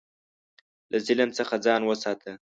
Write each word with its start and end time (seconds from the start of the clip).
له 0.91 0.97
ظلم 1.07 1.29
څخه 1.37 1.55
ځان 1.65 1.81
وساته. 1.85 2.31